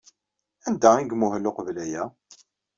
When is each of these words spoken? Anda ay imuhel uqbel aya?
Anda 0.67 0.89
ay 0.95 1.05
imuhel 1.13 1.49
uqbel 1.49 1.77
aya? 1.83 2.03